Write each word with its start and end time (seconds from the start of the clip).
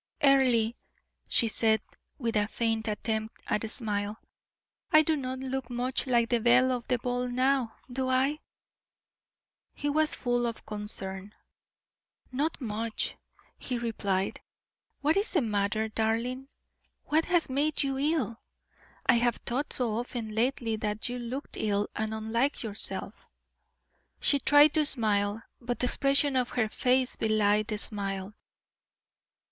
"Earle," 0.23 0.71
she 1.27 1.47
said, 1.47 1.79
with 2.17 2.35
a 2.35 2.47
faint 2.47 2.87
attempt 2.87 3.37
at 3.45 3.63
a 3.63 3.69
smile, 3.69 4.17
"I 4.91 5.03
do 5.03 5.15
not 5.15 5.41
look 5.41 5.69
much 5.69 6.07
like 6.07 6.29
the 6.29 6.39
belle 6.39 6.71
of 6.71 6.87
the 6.87 6.97
ball 6.97 7.27
now, 7.27 7.75
do 7.87 8.09
I?" 8.09 8.39
He 9.75 9.89
was 9.91 10.15
full 10.15 10.47
of 10.47 10.65
concern. 10.65 11.35
"Not 12.31 12.59
much," 12.59 13.15
he 13.59 13.77
replied. 13.77 14.41
"What 15.01 15.17
is 15.17 15.33
the 15.33 15.41
matter, 15.43 15.87
darling? 15.87 16.47
what 17.05 17.25
has 17.25 17.47
made 17.47 17.83
you 17.83 17.99
ill? 17.99 18.41
I 19.05 19.19
have 19.19 19.35
thought 19.45 19.71
so 19.71 19.99
often 19.99 20.33
lately 20.33 20.77
that 20.77 21.09
you 21.09 21.19
looked 21.19 21.57
ill 21.57 21.87
and 21.95 22.11
unlike 22.11 22.63
yourself." 22.63 23.29
She 24.19 24.39
tried 24.39 24.73
to 24.73 24.83
smile, 24.83 25.43
but 25.59 25.77
the 25.77 25.85
expression 25.85 26.37
on 26.37 26.47
her 26.47 26.69
face 26.69 27.17
belied 27.17 27.67
the 27.67 27.77
smile. 27.77 28.33